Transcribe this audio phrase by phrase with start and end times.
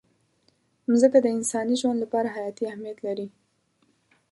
[0.91, 3.27] مځکه د انساني ژوند لپاره حیاتي اهمیت لري.